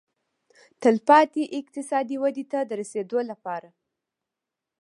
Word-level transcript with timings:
تلپاتې 0.81 1.43
اقتصادي 1.59 2.15
ودې 2.23 2.45
ته 2.51 2.59
د 2.69 2.71
رسېدو 2.81 3.19
لپاره. 3.31 3.69